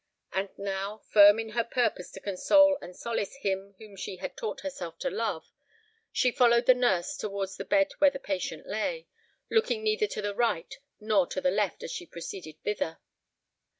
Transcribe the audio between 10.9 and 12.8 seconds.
nor to the left as she proceeded